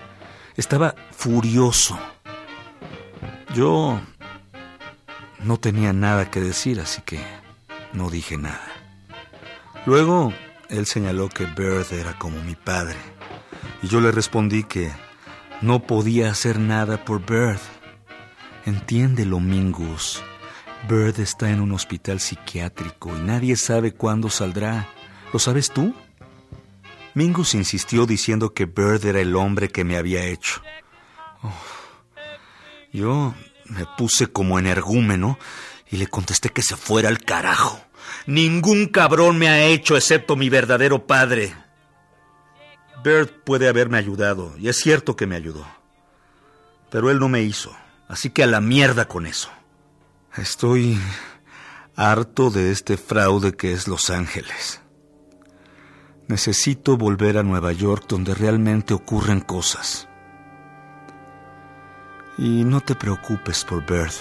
Estaba 0.56 0.94
furioso. 1.10 1.98
Yo 3.54 4.00
no 5.44 5.58
tenía 5.58 5.92
nada 5.92 6.30
que 6.30 6.40
decir, 6.40 6.80
así 6.80 7.02
que 7.02 7.20
no 7.92 8.08
dije 8.08 8.38
nada. 8.38 8.72
Luego, 9.84 10.32
él 10.70 10.86
señaló 10.86 11.28
que 11.28 11.44
Bird 11.44 11.92
era 11.92 12.18
como 12.18 12.42
mi 12.42 12.54
padre 12.54 12.96
y 13.82 13.88
yo 13.88 14.00
le 14.00 14.10
respondí 14.10 14.64
que 14.64 14.90
no 15.60 15.80
podía 15.80 16.30
hacer 16.30 16.58
nada 16.58 17.04
por 17.04 17.26
Bird. 17.26 17.60
Entiéndelo, 18.64 19.38
Mingus. 19.38 20.22
Bird 20.88 21.20
está 21.20 21.50
en 21.50 21.60
un 21.60 21.72
hospital 21.72 22.20
psiquiátrico 22.20 23.14
y 23.14 23.20
nadie 23.20 23.56
sabe 23.56 23.92
cuándo 23.92 24.30
saldrá. 24.30 24.88
¿Lo 25.30 25.38
sabes 25.38 25.70
tú? 25.70 25.94
Mingus 27.18 27.54
insistió 27.54 28.06
diciendo 28.06 28.54
que 28.54 28.66
Bird 28.66 29.04
era 29.04 29.20
el 29.20 29.34
hombre 29.34 29.70
que 29.70 29.82
me 29.82 29.96
había 29.96 30.24
hecho. 30.24 30.62
Oh, 31.42 31.52
yo 32.92 33.34
me 33.64 33.86
puse 33.96 34.28
como 34.28 34.56
energúmeno 34.56 35.36
y 35.90 35.96
le 35.96 36.06
contesté 36.06 36.50
que 36.50 36.62
se 36.62 36.76
fuera 36.76 37.08
al 37.08 37.18
carajo. 37.18 37.80
Ningún 38.26 38.86
cabrón 38.86 39.36
me 39.36 39.48
ha 39.48 39.66
hecho 39.66 39.96
excepto 39.96 40.36
mi 40.36 40.48
verdadero 40.48 41.08
padre. 41.08 41.56
Bert 43.02 43.42
puede 43.42 43.66
haberme 43.66 43.98
ayudado, 43.98 44.56
y 44.56 44.68
es 44.68 44.76
cierto 44.76 45.16
que 45.16 45.26
me 45.26 45.34
ayudó. 45.34 45.66
Pero 46.88 47.10
él 47.10 47.18
no 47.18 47.28
me 47.28 47.42
hizo, 47.42 47.76
así 48.06 48.30
que 48.30 48.44
a 48.44 48.46
la 48.46 48.60
mierda 48.60 49.08
con 49.08 49.26
eso. 49.26 49.50
Estoy 50.36 50.96
harto 51.96 52.50
de 52.50 52.70
este 52.70 52.96
fraude 52.96 53.56
que 53.56 53.72
es 53.72 53.88
Los 53.88 54.08
Ángeles. 54.08 54.82
Necesito 56.28 56.98
volver 56.98 57.38
a 57.38 57.42
Nueva 57.42 57.72
York 57.72 58.04
donde 58.06 58.34
realmente 58.34 58.92
ocurren 58.92 59.40
cosas. 59.40 60.08
Y 62.36 62.64
no 62.64 62.82
te 62.82 62.94
preocupes 62.94 63.64
por 63.64 63.84
Bert. 63.86 64.14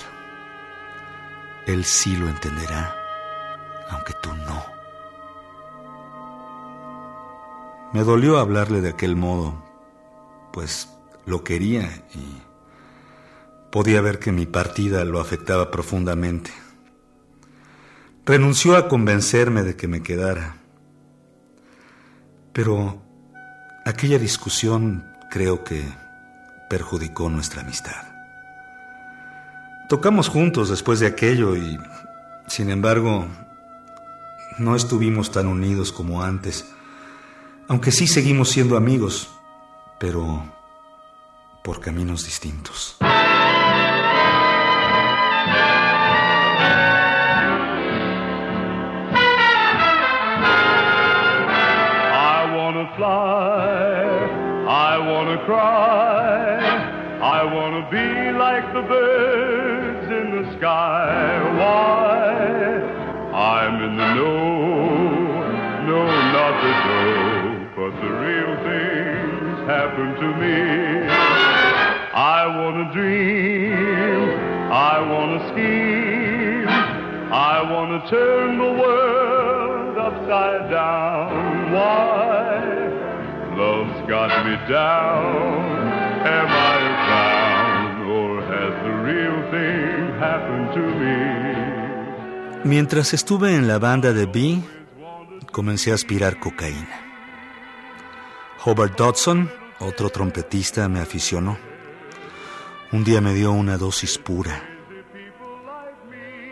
Él 1.65 1.84
sí 1.84 2.15
lo 2.15 2.30
entenderá, 2.30 2.96
aunque 3.89 4.13
tú 4.24 4.34
no. 4.34 4.65
Me 7.91 8.04
dolió 8.04 8.38
hablarle 8.38 8.80
de 8.80 8.89
aquel 8.89 9.17
modo, 9.17 9.63
pues 10.54 10.89
lo 11.26 11.43
quería 11.43 12.06
y 12.15 12.41
podía 13.70 14.00
ver 14.00 14.20
que 14.20 14.32
mi 14.32 14.46
partida 14.46 15.04
lo 15.04 15.20
afectaba 15.20 15.72
profundamente. 15.72 16.52
Renunció 18.26 18.78
a 18.78 18.88
convencerme 18.88 19.63
de 19.63 19.76
que 19.76 19.88
me 19.88 20.02
quedara. 20.04 20.58
Pero 22.58 23.00
aquella 23.86 24.17
discusión 24.17 25.06
creo 25.30 25.63
que 25.63 25.86
perjudicó 26.67 27.30
nuestra 27.30 27.62
amistad. 27.62 28.04
Tocamos 29.88 30.28
juntos 30.28 30.70
después 30.70 31.00
de 31.00 31.06
aquello 31.06 31.56
y, 31.56 31.78
sin 32.48 32.72
embargo, 32.72 33.28
no 34.58 34.76
estuvimos 34.76 35.32
tan 35.32 35.46
unidos 35.46 35.91
como 35.91 36.24
antes 36.24 36.65
aunque 37.67 37.91
sí 37.91 38.08
seguimos 38.08 38.50
siendo 38.50 38.78
amigos, 38.78 39.30
pero 40.00 40.43
por 41.63 41.82
caminos 41.82 42.26
distintos. 42.26 42.98
I 55.55 57.43
wanna 57.43 57.88
be 57.89 58.31
like 58.38 58.73
the 58.73 58.81
birds 58.81 60.12
in 60.12 60.43
the 60.43 60.57
sky. 60.57 61.39
Why? 61.57 62.27
I'm 63.33 63.75
in 63.83 63.97
the 63.97 64.13
know, 64.15 64.88
no, 65.88 66.05
not 66.36 66.53
the 66.63 66.71
know. 66.88 67.69
But 67.77 67.91
the 68.01 68.12
real 68.25 68.53
things 68.67 69.57
happen 69.67 70.15
to 70.15 70.27
me. 70.41 70.57
I 72.13 72.47
wanna 72.47 72.91
dream, 72.91 74.29
I 74.71 74.99
wanna 74.99 75.39
scheme, 75.51 76.67
I 77.31 77.62
wanna 77.71 77.99
turn 78.10 78.46
Mientras 92.65 93.13
estuve 93.13 93.56
en 93.56 93.69
la 93.69 93.80
banda 93.80 94.12
de 94.12 94.25
B, 94.25 94.62
comencé 95.53 95.91
a 95.91 95.95
aspirar 95.95 96.38
cocaína. 96.41 96.99
Hobart 98.65 98.97
Dodson, 98.97 99.49
otro 99.80 100.10
trompetista, 100.10 100.89
me 100.89 100.99
aficionó. 100.99 101.58
Un 102.91 103.06
día 103.06 103.21
me 103.21 103.34
dio 103.34 103.53
una 103.53 103.77
dosis 103.77 104.17
pura. 104.17 104.62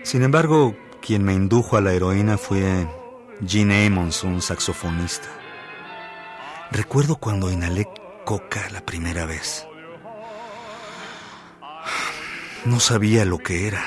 Sin 0.04 0.24
embargo, 0.24 0.74
quien 1.02 1.26
me 1.26 1.34
indujo 1.34 1.76
a 1.76 1.82
la 1.82 1.92
heroína 1.92 2.38
fue 2.38 2.88
Gene 3.46 3.86
Ammons, 3.86 4.24
un 4.24 4.42
saxofonista. 4.42 5.28
Recuerdo 6.72 7.18
cuando 7.18 7.52
inhalé 7.52 7.86
coca 8.26 8.68
la 8.72 8.82
primera 8.82 9.26
vez. 9.26 9.66
No 12.66 12.80
sabía 12.80 13.24
lo 13.24 13.38
que 13.38 13.68
era. 13.68 13.84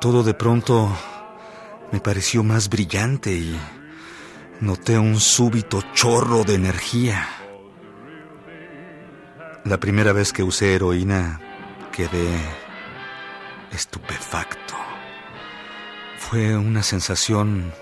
Todo 0.00 0.22
de 0.22 0.32
pronto 0.34 0.96
me 1.90 2.00
pareció 2.00 2.44
más 2.44 2.68
brillante 2.68 3.32
y 3.32 3.60
noté 4.60 4.98
un 4.98 5.18
súbito 5.18 5.82
chorro 5.92 6.44
de 6.44 6.54
energía. 6.54 7.28
La 9.64 9.78
primera 9.78 10.12
vez 10.12 10.32
que 10.32 10.44
usé 10.44 10.74
heroína 10.74 11.40
quedé 11.90 12.38
estupefacto. 13.72 14.74
Fue 16.18 16.56
una 16.56 16.82
sensación 16.82 17.72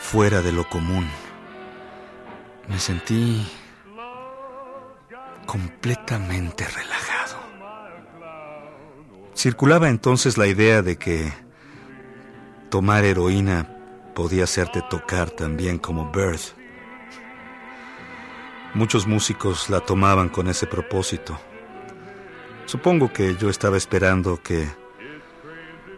fuera 0.00 0.42
de 0.42 0.52
lo 0.52 0.68
común. 0.68 1.08
Me 2.68 2.78
sentí 2.78 3.46
completamente 5.46 6.66
relajado. 6.66 7.40
Circulaba 9.34 9.88
entonces 9.88 10.38
la 10.38 10.46
idea 10.46 10.82
de 10.82 10.96
que 10.96 11.32
tomar 12.70 13.04
heroína 13.04 13.68
podía 14.14 14.44
hacerte 14.44 14.82
tocar 14.88 15.30
también 15.30 15.78
como 15.78 16.10
Birth. 16.10 16.54
Muchos 18.74 19.06
músicos 19.06 19.68
la 19.68 19.80
tomaban 19.80 20.28
con 20.28 20.48
ese 20.48 20.66
propósito. 20.66 21.38
Supongo 22.66 23.12
que 23.12 23.36
yo 23.36 23.50
estaba 23.50 23.76
esperando 23.76 24.42
que 24.42 24.66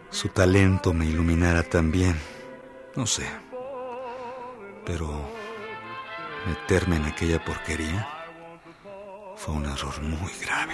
su 0.09 0.29
talento 0.29 0.93
me 0.93 1.05
iluminara 1.05 1.63
también. 1.63 2.15
No 2.95 3.05
sé. 3.05 3.25
Pero 4.85 5.21
meterme 6.47 6.97
en 6.97 7.05
aquella 7.05 7.43
porquería 7.43 8.14
fue 9.35 9.53
un 9.53 9.65
error 9.65 10.01
muy 10.01 10.31
grave. 10.41 10.73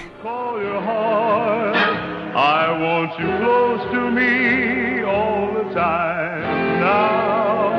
I 2.33 2.71
want 2.81 3.19
you 3.19 3.27
close 3.37 3.83
to 3.91 4.09
me 4.11 5.03
all 5.03 5.53
the 5.53 5.73
time 5.73 6.79
now. 6.79 7.73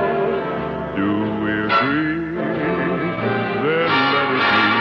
Do 0.95 1.09
we 1.43 1.53
agree? 1.69 2.37
Then 3.63 3.91
let 4.15 4.29
it 4.33 4.45
be. 4.53 4.73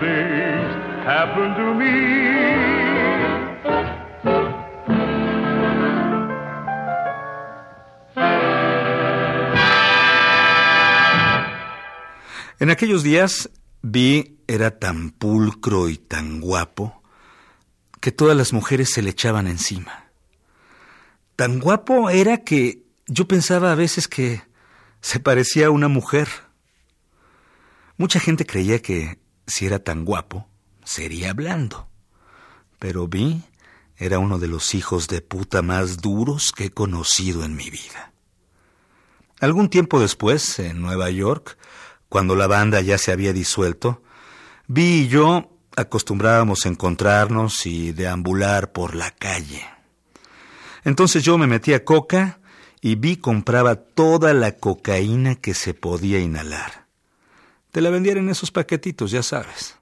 things 0.00 0.72
happen 1.04 1.54
to 1.54 1.74
me. 1.74 1.94
En 12.60 12.70
aquellos 12.70 13.02
días 13.02 13.50
vi 13.84 14.38
era 14.46 14.78
tan 14.78 15.10
pulcro 15.10 15.90
y 15.90 15.98
tan 15.98 16.40
guapo 16.40 17.02
que 18.00 18.12
todas 18.12 18.34
las 18.34 18.54
mujeres 18.54 18.90
se 18.90 19.02
le 19.02 19.10
echaban 19.10 19.46
encima. 19.46 20.06
Tan 21.36 21.60
guapo 21.60 22.08
era 22.08 22.38
que 22.38 22.82
yo 23.06 23.28
pensaba 23.28 23.72
a 23.72 23.74
veces 23.74 24.08
que 24.08 24.42
se 25.02 25.20
parecía 25.20 25.66
a 25.66 25.70
una 25.70 25.88
mujer. 25.88 26.28
Mucha 27.98 28.20
gente 28.20 28.46
creía 28.46 28.80
que 28.80 29.18
si 29.46 29.66
era 29.66 29.78
tan 29.78 30.06
guapo, 30.06 30.48
sería 30.84 31.34
blando. 31.34 31.86
Pero 32.78 33.06
vi 33.06 33.42
era 33.96 34.18
uno 34.18 34.38
de 34.38 34.48
los 34.48 34.74
hijos 34.74 35.08
de 35.08 35.20
puta 35.20 35.60
más 35.60 35.98
duros 35.98 36.52
que 36.52 36.66
he 36.66 36.70
conocido 36.70 37.44
en 37.44 37.54
mi 37.54 37.68
vida. 37.68 38.12
Algún 39.40 39.68
tiempo 39.68 40.00
después, 40.00 40.58
en 40.58 40.80
Nueva 40.80 41.10
York, 41.10 41.58
cuando 42.08 42.36
la 42.36 42.46
banda 42.46 42.80
ya 42.80 42.98
se 42.98 43.12
había 43.12 43.32
disuelto, 43.32 44.02
Vi 44.66 45.02
y 45.02 45.08
yo 45.08 45.50
acostumbrábamos 45.76 46.66
encontrarnos 46.66 47.66
y 47.66 47.92
deambular 47.92 48.72
por 48.72 48.94
la 48.94 49.10
calle. 49.10 49.62
Entonces 50.84 51.22
yo 51.22 51.38
me 51.38 51.46
metí 51.46 51.74
a 51.74 51.84
coca 51.84 52.38
y 52.80 52.96
Vi 52.96 53.16
compraba 53.16 53.76
toda 53.76 54.34
la 54.34 54.52
cocaína 54.52 55.34
que 55.36 55.54
se 55.54 55.74
podía 55.74 56.18
inhalar. 56.18 56.86
Te 57.72 57.80
la 57.80 57.90
vendían 57.90 58.18
en 58.18 58.28
esos 58.28 58.50
paquetitos, 58.50 59.10
ya 59.10 59.22
sabes. 59.22 59.76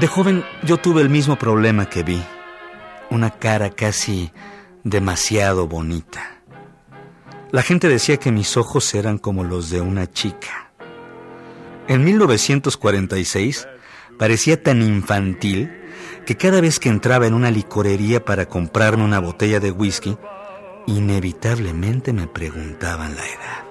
De 0.00 0.06
joven 0.06 0.44
yo 0.62 0.76
tuve 0.76 1.02
el 1.02 1.10
mismo 1.10 1.36
problema 1.36 1.88
que 1.88 2.04
vi. 2.04 2.22
Una 3.10 3.30
cara 3.30 3.70
casi 3.70 4.30
demasiado 4.84 5.66
bonita. 5.66 6.40
La 7.50 7.62
gente 7.62 7.88
decía 7.88 8.16
que 8.18 8.30
mis 8.30 8.56
ojos 8.56 8.94
eran 8.94 9.18
como 9.18 9.42
los 9.42 9.70
de 9.70 9.80
una 9.80 10.08
chica. 10.08 10.70
En 11.88 12.04
1946 12.04 13.66
parecía 14.18 14.62
tan 14.62 14.82
infantil 14.82 15.72
que 16.24 16.36
cada 16.36 16.60
vez 16.60 16.78
que 16.78 16.90
entraba 16.90 17.26
en 17.26 17.34
una 17.34 17.50
licorería 17.50 18.24
para 18.24 18.46
comprarme 18.46 19.02
una 19.02 19.18
botella 19.18 19.58
de 19.58 19.72
whisky, 19.72 20.16
inevitablemente 20.86 22.12
me 22.12 22.28
preguntaban 22.28 23.16
la 23.16 23.26
edad. 23.26 23.64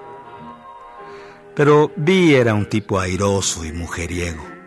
Pero 1.54 1.90
Vi 1.96 2.34
era 2.34 2.52
un 2.52 2.68
tipo 2.68 3.00
airoso 3.00 3.64
y 3.64 3.72
mujeriego. 3.72 4.57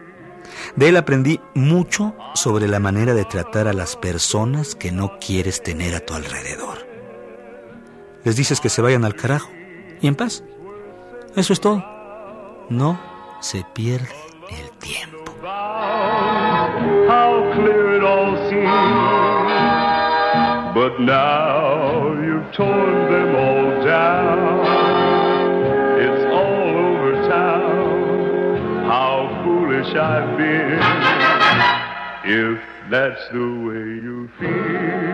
De 0.76 0.89
él 0.89 0.97
aprendí 0.97 1.39
mucho 1.54 2.13
sobre 2.34 2.67
la 2.67 2.80
manera 2.80 3.13
de 3.13 3.26
tratar 3.26 3.67
a 3.67 3.74
las 3.74 3.95
personas 3.95 4.76
que 4.76 4.91
no 4.91 5.19
quieres 5.19 5.63
tener 5.63 5.95
a 5.95 6.00
tu 6.02 6.13
alrededor. 6.13 6.88
Les 8.24 8.36
dices 8.36 8.60
que 8.60 8.69
se 8.69 8.82
vayan 8.82 9.06
al 9.06 9.15
carajo 9.15 9.50
y 10.02 10.08
en 10.08 10.15
paz. 10.15 10.43
Eso 11.36 11.54
es 11.54 11.62
todo. 11.62 11.84
No 12.69 13.00
se 13.41 13.65
pierde 13.74 14.15
el 14.50 14.69
tiempo. 14.80 15.17
But 20.74 21.02
now 21.02 22.13
you've 22.24 22.50
torn 22.54 23.12
them 23.12 23.36
all 23.36 23.86
down. 23.86 24.70
If 32.23 32.60
that's 32.89 33.30
the 33.32 33.39
way 33.39 33.99
you 34.01 34.30
feel. 34.39 35.12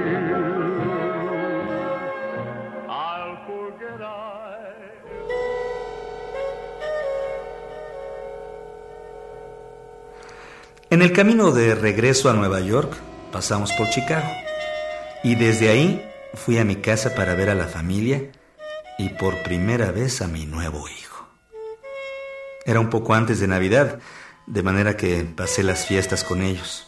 En 10.89 11.01
el 11.01 11.11
camino 11.11 11.51
de 11.51 11.75
regreso 11.75 12.29
a 12.29 12.33
Nueva 12.33 12.61
York 12.61 12.93
pasamos 13.31 13.73
por 13.73 13.89
Chicago 13.89 14.29
y 15.23 15.35
desde 15.35 15.69
ahí 15.69 16.07
fui 16.33 16.59
a 16.59 16.63
mi 16.63 16.77
casa 16.77 17.13
para 17.13 17.33
ver 17.35 17.49
a 17.49 17.55
la 17.55 17.65
familia 17.65 18.31
y 18.97 19.09
por 19.09 19.43
primera 19.43 19.91
vez 19.91 20.21
a 20.21 20.27
mi 20.27 20.45
nuevo 20.45 20.87
hijo. 20.87 21.27
Era 22.65 22.79
un 22.79 22.89
poco 22.89 23.15
antes 23.15 23.39
de 23.39 23.47
Navidad, 23.47 23.99
de 24.47 24.63
manera 24.63 24.97
que 24.97 25.23
pasé 25.23 25.61
las 25.61 25.85
fiestas 25.85 26.23
con 26.23 26.41
ellos. 26.41 26.87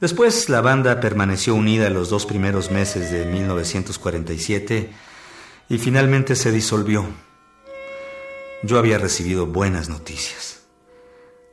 Después 0.00 0.48
la 0.48 0.60
banda 0.60 1.00
permaneció 1.00 1.54
unida 1.54 1.90
los 1.90 2.08
dos 2.10 2.26
primeros 2.26 2.70
meses 2.70 3.10
de 3.12 3.24
1947 3.26 4.90
y 5.68 5.78
finalmente 5.78 6.34
se 6.34 6.50
disolvió. 6.50 7.04
Yo 8.62 8.78
había 8.78 8.98
recibido 8.98 9.46
buenas 9.46 9.88
noticias. 9.88 10.62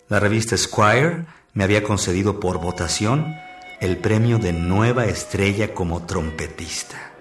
La 0.07 0.19
revista 0.19 0.57
Squire 0.57 1.25
me 1.53 1.63
había 1.63 1.83
concedido 1.83 2.39
por 2.39 2.59
votación 2.59 3.35
el 3.79 3.97
premio 3.97 4.39
de 4.39 4.53
nueva 4.53 5.05
estrella 5.05 5.73
como 5.73 6.05
trompetista. 6.05 7.11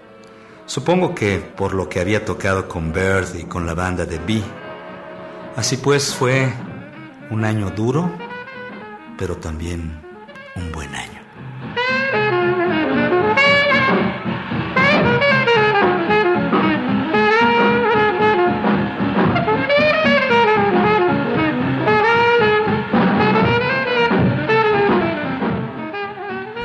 Supongo 0.65 1.15
que 1.15 1.39
por 1.39 1.73
lo 1.73 1.89
que 1.89 1.99
había 1.99 2.25
tocado 2.25 2.67
con 2.67 2.91
Bird 2.91 3.35
y 3.35 3.43
con 3.43 3.65
la 3.65 3.73
banda 3.73 4.05
de 4.05 4.19
B. 4.19 4.41
Así 5.55 5.77
pues 5.77 6.13
fue 6.13 6.51
un 7.31 7.45
año 7.45 7.69
duro, 7.71 8.11
pero 9.17 9.37
también 9.37 10.01
un 10.55 10.71
buen 10.71 10.93
año. 10.95 11.19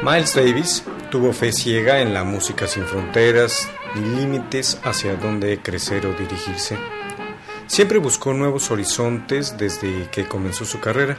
Miles 0.03 0.35
Davis 0.35 0.85
tuvo 1.11 1.33
fe 1.33 1.51
ciega 1.51 2.01
en 2.01 2.13
la 2.13 2.25
música 2.25 2.67
sin 2.67 2.85
fronteras 2.85 3.69
ni 3.95 4.17
límites 4.17 4.79
hacia 4.85 5.17
dónde 5.17 5.61
crecer 5.63 6.05
o 6.07 6.13
dirigirse. 6.13 6.77
Siempre 7.67 7.99
buscó 7.99 8.35
nuevos 8.35 8.71
horizontes 8.71 9.57
desde 9.57 10.09
que 10.11 10.29
comenzó 10.29 10.65
su 10.65 10.81
carrera. 10.81 11.19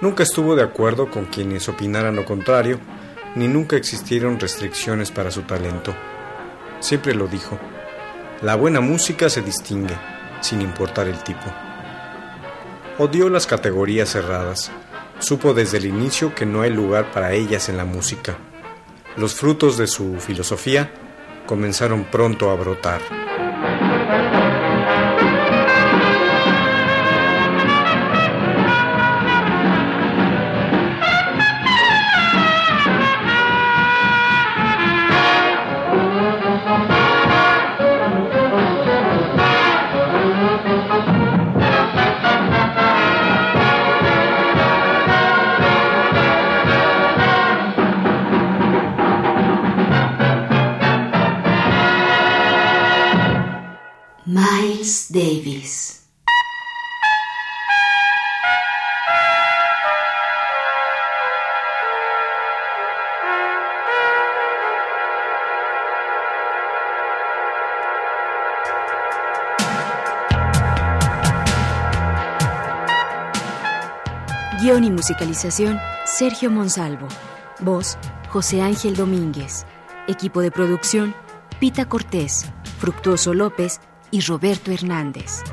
Nunca 0.00 0.22
estuvo 0.22 0.54
de 0.54 0.62
acuerdo 0.62 1.10
con 1.10 1.26
quienes 1.26 1.68
opinaran 1.68 2.16
lo 2.16 2.24
contrario, 2.24 2.78
ni 3.34 3.48
nunca 3.48 3.76
existieron 3.76 4.38
restricciones 4.38 5.10
para 5.10 5.30
su 5.30 5.42
talento. 5.42 5.94
Siempre 6.80 7.14
lo 7.14 7.26
dijo, 7.26 7.58
la 8.40 8.54
buena 8.54 8.80
música 8.80 9.28
se 9.28 9.42
distingue, 9.42 9.96
sin 10.40 10.60
importar 10.60 11.08
el 11.08 11.22
tipo. 11.22 11.52
Odió 12.98 13.28
las 13.28 13.46
categorías 13.46 14.10
cerradas. 14.10 14.70
Supo 15.18 15.54
desde 15.54 15.78
el 15.78 15.86
inicio 15.86 16.34
que 16.34 16.46
no 16.46 16.62
hay 16.62 16.70
lugar 16.70 17.10
para 17.12 17.32
ellas 17.32 17.68
en 17.68 17.76
la 17.76 17.84
música. 17.84 18.36
Los 19.16 19.34
frutos 19.34 19.76
de 19.76 19.86
su 19.86 20.16
filosofía 20.18 20.90
comenzaron 21.46 22.04
pronto 22.04 22.50
a 22.50 22.54
brotar. 22.54 23.00
Y 74.82 74.90
musicalización, 74.90 75.78
Sergio 76.04 76.50
Monsalvo. 76.50 77.06
Voz, 77.60 77.96
José 78.30 78.62
Ángel 78.62 78.96
Domínguez. 78.96 79.64
Equipo 80.08 80.40
de 80.40 80.50
producción, 80.50 81.14
Pita 81.60 81.88
Cortés, 81.88 82.50
Fructuoso 82.80 83.32
López 83.32 83.80
y 84.10 84.22
Roberto 84.22 84.72
Hernández. 84.72 85.44